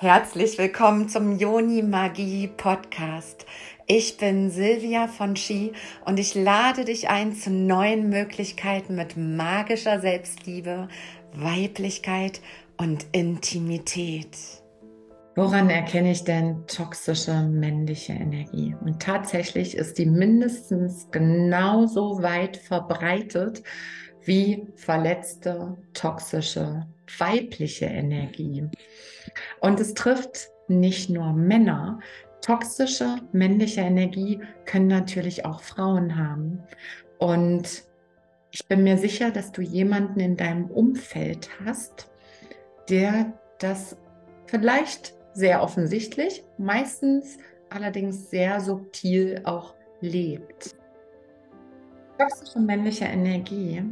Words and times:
Herzlich 0.00 0.58
willkommen 0.58 1.08
zum 1.08 1.36
Yoni 1.36 1.82
Magie 1.82 2.46
Podcast. 2.46 3.44
Ich 3.88 4.16
bin 4.16 4.48
Silvia 4.48 5.08
von 5.08 5.34
Ski 5.34 5.72
und 6.04 6.20
ich 6.20 6.36
lade 6.36 6.84
dich 6.84 7.08
ein 7.08 7.32
zu 7.32 7.50
neuen 7.50 8.08
Möglichkeiten 8.08 8.94
mit 8.94 9.16
magischer 9.16 9.98
Selbstliebe, 9.98 10.86
Weiblichkeit 11.34 12.40
und 12.76 13.06
Intimität. 13.10 14.38
Woran 15.34 15.68
erkenne 15.68 16.12
ich 16.12 16.22
denn 16.22 16.64
toxische 16.68 17.34
männliche 17.42 18.12
Energie? 18.12 18.76
Und 18.80 19.02
tatsächlich 19.02 19.76
ist 19.76 19.98
die 19.98 20.06
mindestens 20.06 21.10
genauso 21.10 22.22
weit 22.22 22.56
verbreitet 22.56 23.64
wie 24.22 24.64
verletzte 24.76 25.76
toxische 25.92 26.86
weibliche 27.18 27.86
Energie. 27.86 28.68
Und 29.60 29.80
es 29.80 29.94
trifft 29.94 30.50
nicht 30.68 31.10
nur 31.10 31.32
Männer. 31.32 32.00
Toxische 32.40 33.16
männliche 33.32 33.80
Energie 33.80 34.40
können 34.64 34.86
natürlich 34.86 35.44
auch 35.44 35.60
Frauen 35.60 36.16
haben. 36.16 36.62
Und 37.18 37.84
ich 38.50 38.66
bin 38.66 38.84
mir 38.84 38.96
sicher, 38.96 39.30
dass 39.30 39.52
du 39.52 39.62
jemanden 39.62 40.20
in 40.20 40.36
deinem 40.36 40.66
Umfeld 40.70 41.50
hast, 41.64 42.10
der 42.88 43.32
das 43.58 43.96
vielleicht 44.46 45.14
sehr 45.34 45.62
offensichtlich, 45.62 46.44
meistens 46.56 47.38
allerdings 47.70 48.30
sehr 48.30 48.60
subtil 48.60 49.40
auch 49.44 49.74
lebt. 50.00 50.76
Toxische 52.18 52.60
männliche 52.60 53.04
Energie 53.04 53.82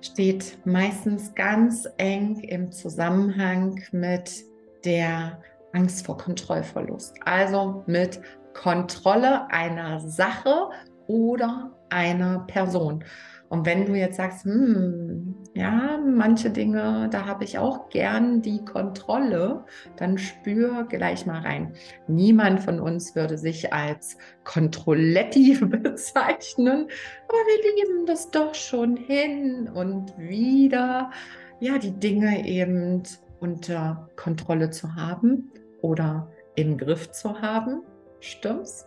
steht 0.00 0.58
meistens 0.64 1.34
ganz 1.34 1.88
eng 1.96 2.40
im 2.40 2.70
Zusammenhang 2.70 3.82
mit 3.92 4.44
der 4.84 5.40
Angst 5.72 6.06
vor 6.06 6.16
Kontrollverlust. 6.16 7.16
Also 7.24 7.84
mit 7.86 8.20
Kontrolle 8.54 9.50
einer 9.50 10.00
Sache 10.00 10.70
oder 11.06 11.72
einer 11.88 12.40
Person. 12.46 13.04
Und 13.48 13.66
wenn 13.66 13.84
du 13.84 13.94
jetzt 13.96 14.16
sagst, 14.16 14.44
hm, 14.44 15.34
ja, 15.54 15.98
manche 15.98 16.50
Dinge, 16.50 17.08
da 17.10 17.26
habe 17.26 17.42
ich 17.42 17.58
auch 17.58 17.88
gern 17.88 18.42
die 18.42 18.64
Kontrolle, 18.64 19.64
dann 19.96 20.18
spür 20.18 20.86
gleich 20.88 21.26
mal 21.26 21.40
rein. 21.40 21.74
Niemand 22.06 22.60
von 22.60 22.78
uns 22.78 23.16
würde 23.16 23.36
sich 23.38 23.72
als 23.72 24.16
Kontrolletti 24.44 25.58
bezeichnen, 25.60 26.86
aber 27.28 27.38
wir 27.38 27.84
lieben 27.84 28.06
das 28.06 28.30
doch 28.30 28.54
schon 28.54 28.96
hin 28.96 29.68
und 29.68 30.16
wieder, 30.16 31.10
ja, 31.58 31.78
die 31.78 31.98
Dinge 31.98 32.46
eben 32.46 33.02
unter 33.40 34.08
Kontrolle 34.16 34.70
zu 34.70 34.94
haben 34.94 35.50
oder 35.82 36.28
im 36.54 36.78
Griff 36.78 37.10
zu 37.10 37.40
haben. 37.40 37.82
Stimmt's? 38.20 38.86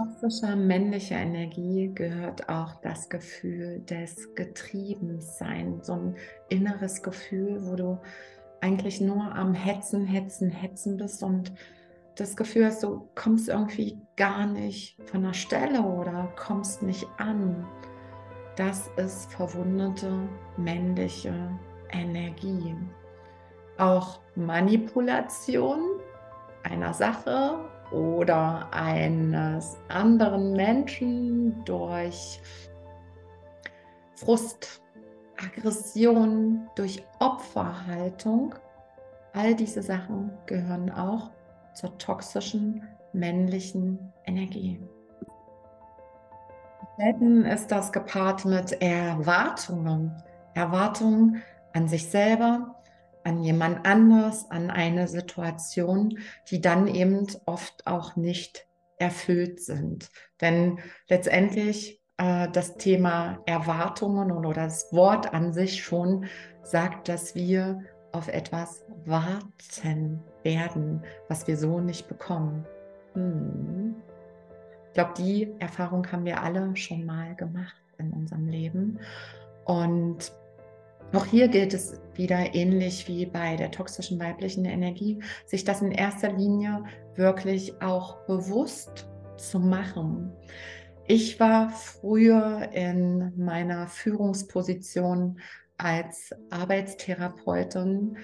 toxischer 0.00 0.56
männlicher 0.56 1.16
Energie 1.16 1.90
gehört 1.94 2.48
auch 2.48 2.74
das 2.80 3.08
Gefühl 3.08 3.80
des 3.80 4.34
Getriebenseins, 4.34 5.86
so 5.86 5.94
ein 5.94 6.16
inneres 6.48 7.02
Gefühl, 7.02 7.66
wo 7.66 7.76
du 7.76 7.98
eigentlich 8.60 9.00
nur 9.00 9.34
am 9.34 9.52
Hetzen, 9.52 10.06
Hetzen, 10.06 10.50
Hetzen 10.50 10.96
bist 10.96 11.22
und 11.22 11.52
das 12.16 12.36
Gefühl 12.36 12.66
hast, 12.66 12.82
du 12.82 13.08
kommst 13.14 13.48
irgendwie 13.48 13.98
gar 14.16 14.46
nicht 14.46 14.96
von 15.04 15.22
der 15.22 15.34
Stelle 15.34 15.82
oder 15.82 16.32
kommst 16.36 16.82
nicht 16.82 17.06
an. 17.18 17.66
Das 18.56 18.90
ist 18.96 19.32
verwundete 19.32 20.28
männliche 20.56 21.58
Energie. 21.92 22.76
Auch 23.78 24.20
Manipulation 24.34 26.00
einer 26.62 26.92
Sache 26.92 27.58
oder 27.92 28.68
eines 28.72 29.76
anderen 29.88 30.52
Menschen 30.52 31.64
durch 31.64 32.40
Frust, 34.16 34.82
Aggression, 35.42 36.68
durch 36.74 37.02
Opferhaltung. 37.18 38.54
All 39.32 39.54
diese 39.54 39.82
Sachen 39.82 40.30
gehören 40.46 40.90
auch 40.90 41.30
zur 41.74 41.96
toxischen 41.98 42.86
männlichen 43.12 44.12
Energie. 44.26 44.80
Selten 46.98 47.44
ist 47.46 47.72
das 47.72 47.92
gepaart 47.92 48.44
mit 48.44 48.72
Erwartungen. 48.82 50.12
Erwartungen 50.54 51.42
an 51.72 51.88
sich 51.88 52.08
selber, 52.08 52.76
an 53.24 53.42
jemand 53.42 53.86
anders, 53.86 54.50
an 54.50 54.70
eine 54.70 55.08
Situation, 55.08 56.18
die 56.50 56.60
dann 56.60 56.86
eben 56.86 57.26
oft 57.46 57.86
auch 57.86 58.16
nicht 58.16 58.66
erfüllt 58.98 59.60
sind. 59.60 60.10
Denn 60.40 60.78
letztendlich 61.08 62.00
äh, 62.18 62.48
das 62.52 62.76
Thema 62.76 63.40
Erwartungen 63.46 64.30
oder 64.32 64.52
das 64.52 64.92
Wort 64.92 65.32
an 65.32 65.52
sich 65.52 65.82
schon 65.82 66.26
sagt, 66.62 67.08
dass 67.08 67.34
wir 67.34 67.80
auf 68.12 68.28
etwas 68.28 68.84
warten 69.04 70.22
werden, 70.42 71.02
was 71.28 71.46
wir 71.46 71.56
so 71.56 71.80
nicht 71.80 72.08
bekommen. 72.08 72.66
Hm. 73.14 73.96
Ich 74.88 74.94
glaube, 74.94 75.14
die 75.16 75.54
Erfahrung 75.60 76.10
haben 76.10 76.24
wir 76.24 76.42
alle 76.42 76.76
schon 76.76 77.06
mal 77.06 77.34
gemacht 77.36 77.76
in 77.98 78.10
unserem 78.10 78.48
Leben. 78.48 78.98
Und 79.64 80.32
auch 81.12 81.26
hier 81.26 81.48
gilt 81.48 81.74
es 81.74 82.00
wieder 82.14 82.54
ähnlich 82.54 83.08
wie 83.08 83.26
bei 83.26 83.56
der 83.56 83.70
toxischen 83.70 84.20
weiblichen 84.20 84.64
Energie, 84.64 85.18
sich 85.46 85.64
das 85.64 85.82
in 85.82 85.90
erster 85.90 86.32
Linie 86.32 86.84
wirklich 87.16 87.80
auch 87.82 88.18
bewusst 88.26 89.08
zu 89.36 89.58
machen. 89.58 90.32
Ich 91.06 91.40
war 91.40 91.70
früher 91.70 92.68
in 92.72 93.32
meiner 93.36 93.88
Führungsposition 93.88 95.40
als 95.78 96.30
Arbeitstherapeutin 96.50 98.16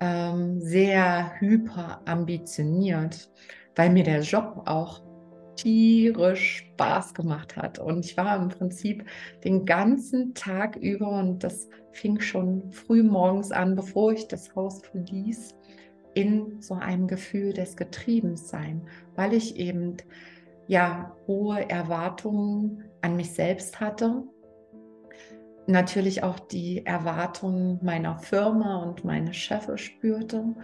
ähm, 0.00 0.60
sehr 0.60 1.32
hyper 1.38 2.02
ambitioniert, 2.04 3.30
weil 3.74 3.90
mir 3.90 4.04
der 4.04 4.20
Job 4.20 4.62
auch 4.66 5.05
tierisch 5.56 6.66
Spaß 6.72 7.14
gemacht 7.14 7.56
hat. 7.56 7.78
Und 7.78 8.04
ich 8.04 8.16
war 8.16 8.36
im 8.36 8.48
Prinzip 8.48 9.04
den 9.44 9.64
ganzen 9.64 10.34
Tag 10.34 10.76
über 10.76 11.18
und 11.18 11.42
das 11.42 11.68
fing 11.92 12.20
schon 12.20 12.70
früh 12.72 13.02
morgens 13.02 13.52
an, 13.52 13.74
bevor 13.74 14.12
ich 14.12 14.28
das 14.28 14.54
Haus 14.54 14.82
verließ, 14.82 15.54
in 16.14 16.60
so 16.60 16.74
einem 16.74 17.08
Gefühl 17.08 17.52
des 17.52 17.76
Getriebensein, 17.76 18.86
weil 19.14 19.34
ich 19.34 19.56
eben 19.56 19.96
ja 20.66 21.14
hohe 21.26 21.68
Erwartungen 21.68 22.84
an 23.02 23.16
mich 23.16 23.32
selbst 23.32 23.80
hatte. 23.80 24.22
Natürlich 25.66 26.22
auch 26.22 26.38
die 26.38 26.86
Erwartungen 26.86 27.80
meiner 27.82 28.18
Firma 28.18 28.82
und 28.82 29.04
meine 29.04 29.34
Chefs 29.34 29.80
spürte 29.80 30.54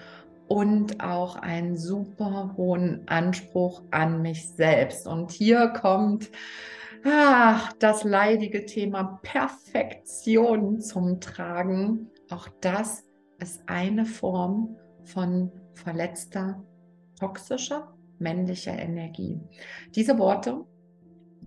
und 0.52 1.02
auch 1.02 1.36
einen 1.36 1.78
super 1.78 2.52
hohen 2.58 3.08
Anspruch 3.08 3.84
an 3.90 4.20
mich 4.20 4.50
selbst. 4.50 5.06
Und 5.06 5.30
hier 5.30 5.68
kommt 5.68 6.30
ach, 7.06 7.72
das 7.78 8.04
leidige 8.04 8.66
Thema 8.66 9.18
Perfektion 9.22 10.82
zum 10.82 11.20
Tragen. 11.20 12.10
Auch 12.28 12.48
das 12.60 13.02
ist 13.38 13.62
eine 13.66 14.04
Form 14.04 14.76
von 15.04 15.50
verletzter, 15.72 16.62
toxischer, 17.18 17.96
männlicher 18.18 18.78
Energie. 18.78 19.40
Diese 19.94 20.18
Worte 20.18 20.66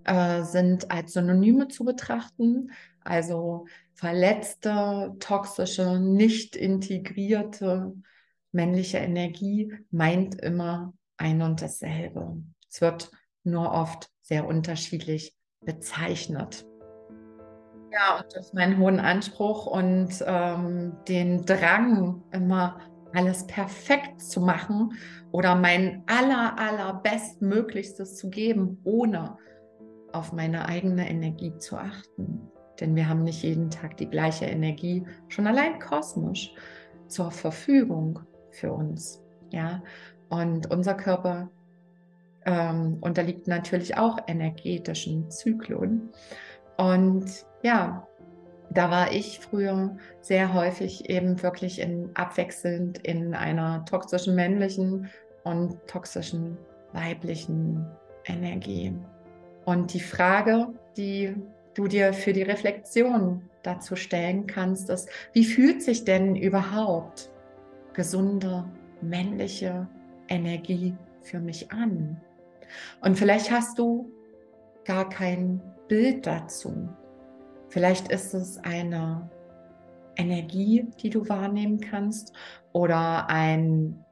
äh, 0.02 0.42
sind 0.42 0.90
als 0.90 1.12
Synonyme 1.12 1.68
zu 1.68 1.84
betrachten, 1.84 2.72
also 3.04 3.66
verletzte, 3.94 5.14
toxische, 5.20 6.00
nicht 6.00 6.56
integrierte 6.56 7.94
männliche 8.56 8.98
Energie 8.98 9.72
meint 9.90 10.34
immer 10.34 10.92
ein 11.16 11.42
und 11.42 11.62
dasselbe. 11.62 12.36
Es 12.68 12.80
wird 12.80 13.10
nur 13.44 13.70
oft 13.70 14.10
sehr 14.22 14.46
unterschiedlich 14.46 15.36
bezeichnet. 15.60 16.66
Ja, 17.92 18.18
und 18.18 18.34
durch 18.34 18.52
meinen 18.52 18.78
hohen 18.78 18.98
Anspruch 18.98 19.66
und 19.66 20.22
ähm, 20.26 20.96
den 21.06 21.46
Drang, 21.46 22.22
immer 22.32 22.80
alles 23.14 23.46
perfekt 23.46 24.20
zu 24.20 24.40
machen 24.40 24.92
oder 25.30 25.54
mein 25.54 26.02
aller, 26.06 26.58
allerbestmöglichstes 26.58 28.16
zu 28.16 28.28
geben, 28.28 28.80
ohne 28.84 29.38
auf 30.12 30.32
meine 30.32 30.66
eigene 30.66 31.08
Energie 31.08 31.56
zu 31.58 31.76
achten. 31.76 32.50
Denn 32.80 32.94
wir 32.94 33.08
haben 33.08 33.22
nicht 33.22 33.42
jeden 33.42 33.70
Tag 33.70 33.96
die 33.96 34.10
gleiche 34.10 34.44
Energie, 34.44 35.06
schon 35.28 35.46
allein 35.46 35.78
kosmisch, 35.78 36.52
zur 37.08 37.30
Verfügung 37.30 38.20
für 38.56 38.72
uns. 38.72 39.22
Ja, 39.50 39.82
und 40.28 40.70
unser 40.70 40.94
Körper 40.94 41.48
ähm, 42.44 42.98
unterliegt 43.00 43.48
natürlich 43.48 43.96
auch 43.96 44.18
energetischen 44.26 45.30
Zyklen. 45.30 46.10
Und 46.76 47.46
ja, 47.62 48.06
da 48.70 48.90
war 48.90 49.12
ich 49.12 49.38
früher 49.40 49.96
sehr 50.20 50.52
häufig 50.52 51.08
eben 51.08 51.42
wirklich 51.42 51.80
in 51.80 52.10
abwechselnd 52.14 52.98
in 52.98 53.34
einer 53.34 53.84
toxischen 53.84 54.34
männlichen 54.34 55.08
und 55.44 55.86
toxischen 55.86 56.56
weiblichen 56.92 57.86
Energie. 58.24 58.94
Und 59.64 59.94
die 59.94 60.00
Frage, 60.00 60.68
die 60.96 61.34
du 61.74 61.86
dir 61.88 62.12
für 62.12 62.32
die 62.32 62.42
Reflexion 62.42 63.48
dazu 63.62 63.96
stellen 63.96 64.46
kannst, 64.46 64.90
ist, 64.90 65.08
wie 65.32 65.44
fühlt 65.44 65.82
sich 65.82 66.04
denn 66.04 66.36
überhaupt 66.36 67.30
gesunde 67.96 68.64
männliche 69.00 69.88
Energie 70.28 70.94
für 71.22 71.40
mich 71.40 71.72
an? 71.72 72.20
Und 73.00 73.16
vielleicht 73.16 73.50
hast 73.50 73.78
du 73.78 74.12
gar 74.84 75.08
kein 75.08 75.62
Bild 75.88 76.26
dazu. 76.26 76.88
Vielleicht 77.70 78.12
ist 78.12 78.34
es 78.34 78.58
eine 78.58 79.30
Energie, 80.16 80.86
die 81.00 81.10
du 81.10 81.26
wahrnehmen 81.28 81.80
kannst 81.80 82.32
oder 82.72 83.28
ein 83.30 84.04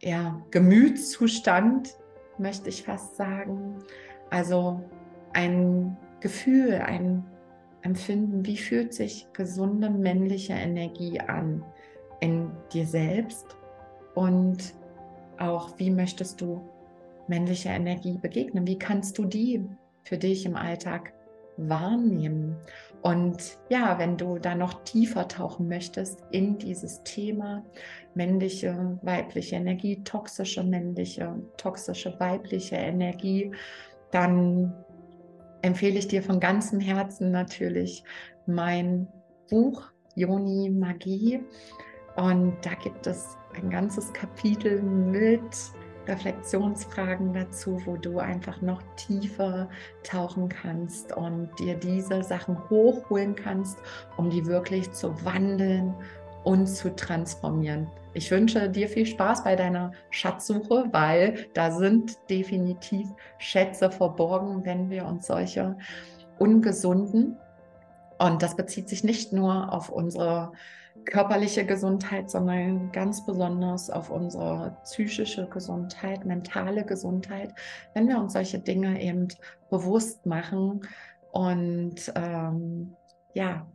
ja, 0.00 0.42
Gemütszustand, 0.50 1.94
möchte 2.38 2.70
ich 2.70 2.84
fast 2.84 3.16
sagen. 3.16 3.82
Also 4.30 4.82
ein 5.34 5.96
Gefühl, 6.20 6.74
ein 6.74 7.24
Empfinden, 7.82 8.46
wie 8.46 8.56
fühlt 8.56 8.94
sich 8.94 9.28
gesunde 9.34 9.90
männliche 9.90 10.54
Energie 10.54 11.20
an 11.20 11.62
in 12.20 12.50
dir 12.72 12.86
selbst 12.86 13.56
und 14.14 14.74
auch 15.38 15.78
wie 15.78 15.90
möchtest 15.90 16.40
du 16.40 16.62
männliche 17.28 17.68
Energie 17.68 18.18
begegnen? 18.18 18.66
Wie 18.66 18.78
kannst 18.78 19.18
du 19.18 19.24
die 19.24 19.64
für 20.04 20.16
dich 20.16 20.46
im 20.46 20.56
Alltag 20.56 21.12
wahrnehmen? 21.56 22.56
Und 23.02 23.58
ja, 23.68 23.98
wenn 23.98 24.16
du 24.16 24.38
da 24.38 24.54
noch 24.54 24.82
tiefer 24.84 25.28
tauchen 25.28 25.68
möchtest 25.68 26.22
in 26.30 26.58
dieses 26.58 27.02
Thema 27.04 27.64
männliche, 28.14 28.98
weibliche 29.02 29.56
Energie, 29.56 30.02
toxische 30.02 30.64
männliche, 30.64 31.34
toxische 31.56 32.18
weibliche 32.18 32.76
Energie, 32.76 33.52
dann 34.10 34.72
empfehle 35.62 35.98
ich 35.98 36.08
dir 36.08 36.22
von 36.22 36.40
ganzem 36.40 36.80
Herzen 36.80 37.30
natürlich 37.30 38.02
mein 38.46 39.08
Buch 39.50 39.90
Joni 40.14 40.70
Magie. 40.70 41.40
Und 42.16 42.56
da 42.62 42.74
gibt 42.74 43.06
es 43.06 43.36
ein 43.54 43.70
ganzes 43.70 44.12
Kapitel 44.12 44.82
mit 44.82 45.42
Reflexionsfragen 46.06 47.32
dazu, 47.32 47.80
wo 47.84 47.96
du 47.96 48.18
einfach 48.18 48.60
noch 48.62 48.82
tiefer 48.96 49.68
tauchen 50.02 50.48
kannst 50.48 51.16
und 51.16 51.50
dir 51.58 51.74
diese 51.74 52.22
Sachen 52.22 52.58
hochholen 52.70 53.34
kannst, 53.34 53.78
um 54.16 54.30
die 54.30 54.46
wirklich 54.46 54.90
zu 54.92 55.12
wandeln 55.24 55.94
und 56.44 56.66
zu 56.68 56.94
transformieren. 56.94 57.88
Ich 58.14 58.30
wünsche 58.30 58.70
dir 58.70 58.88
viel 58.88 59.04
Spaß 59.04 59.44
bei 59.44 59.56
deiner 59.56 59.92
Schatzsuche, 60.10 60.84
weil 60.92 61.46
da 61.54 61.70
sind 61.70 62.16
definitiv 62.30 63.08
Schätze 63.38 63.90
verborgen, 63.90 64.64
wenn 64.64 64.88
wir 64.88 65.04
uns 65.06 65.26
solche 65.26 65.76
ungesunden, 66.38 67.36
und 68.18 68.42
das 68.42 68.56
bezieht 68.56 68.88
sich 68.88 69.04
nicht 69.04 69.32
nur 69.32 69.72
auf 69.72 69.88
unsere 69.88 70.52
körperliche 71.04 71.64
Gesundheit, 71.64 72.30
sondern 72.30 72.90
ganz 72.92 73.24
besonders 73.24 73.90
auf 73.90 74.10
unsere 74.10 74.76
psychische 74.84 75.48
Gesundheit, 75.48 76.24
mentale 76.24 76.84
Gesundheit, 76.84 77.54
wenn 77.94 78.08
wir 78.08 78.18
uns 78.18 78.32
solche 78.32 78.58
Dinge 78.58 79.00
eben 79.00 79.28
bewusst 79.70 80.26
machen 80.26 80.80
und 81.32 82.12
ähm, 82.14 82.96
ja, 83.34 83.66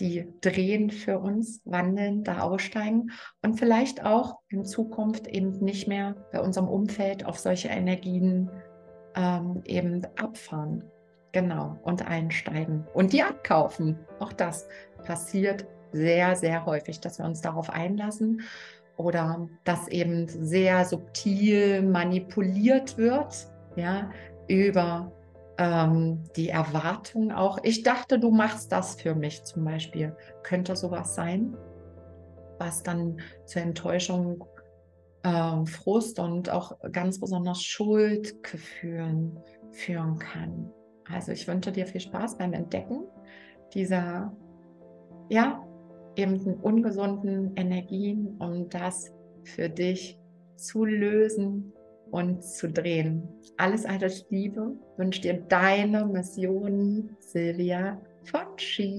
die 0.00 0.32
drehen 0.40 0.90
für 0.90 1.18
uns, 1.18 1.60
wandeln, 1.64 2.24
da 2.24 2.40
aussteigen 2.40 3.10
und 3.42 3.58
vielleicht 3.58 4.04
auch 4.04 4.38
in 4.48 4.64
Zukunft 4.64 5.26
eben 5.28 5.58
nicht 5.60 5.86
mehr 5.86 6.16
bei 6.32 6.40
unserem 6.40 6.68
Umfeld 6.68 7.26
auf 7.26 7.38
solche 7.38 7.68
Energien 7.68 8.50
ähm, 9.14 9.62
eben 9.64 10.04
abfahren. 10.16 10.84
Genau, 11.34 11.76
und 11.82 12.06
einsteigen 12.06 12.86
und 12.94 13.12
die 13.12 13.24
abkaufen. 13.24 13.98
Auch 14.20 14.32
das 14.32 14.68
passiert 15.04 15.66
sehr, 15.90 16.36
sehr 16.36 16.64
häufig, 16.64 17.00
dass 17.00 17.18
wir 17.18 17.24
uns 17.24 17.40
darauf 17.40 17.70
einlassen 17.70 18.42
oder 18.96 19.48
dass 19.64 19.88
eben 19.88 20.28
sehr 20.28 20.84
subtil 20.84 21.82
manipuliert 21.82 22.96
wird, 22.96 23.48
ja, 23.74 24.12
über 24.46 25.10
ähm, 25.58 26.22
die 26.36 26.50
Erwartung 26.50 27.32
auch. 27.32 27.58
Ich 27.64 27.82
dachte, 27.82 28.20
du 28.20 28.30
machst 28.30 28.70
das 28.70 28.94
für 28.94 29.16
mich 29.16 29.42
zum 29.42 29.64
Beispiel. 29.64 30.16
Könnte 30.44 30.76
sowas 30.76 31.16
sein, 31.16 31.56
was 32.60 32.84
dann 32.84 33.20
zur 33.44 33.62
Enttäuschung, 33.62 34.44
äh, 35.24 35.66
Frust 35.66 36.20
und 36.20 36.48
auch 36.48 36.78
ganz 36.92 37.18
besonders 37.18 37.60
Schuldgefühlen 37.60 39.40
führen 39.72 40.20
kann. 40.20 40.70
Also 41.10 41.32
ich 41.32 41.46
wünsche 41.46 41.72
dir 41.72 41.86
viel 41.86 42.00
Spaß 42.00 42.38
beim 42.38 42.52
Entdecken 42.52 43.04
dieser, 43.74 44.34
ja, 45.28 45.66
eben 46.16 46.54
ungesunden 46.62 47.56
Energien, 47.56 48.36
um 48.38 48.68
das 48.68 49.12
für 49.42 49.68
dich 49.68 50.18
zu 50.56 50.84
lösen 50.84 51.72
und 52.10 52.44
zu 52.44 52.70
drehen. 52.70 53.28
Alles, 53.56 53.84
alles 53.84 54.24
Liebe 54.30 54.76
wünscht 54.96 55.24
dir 55.24 55.34
deine 55.48 56.06
Mission, 56.06 57.16
Silvia 57.18 58.00
von 58.22 58.56
Ski. 58.56 58.92